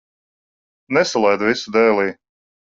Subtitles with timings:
[0.99, 2.11] Nesalaid visu dēlī.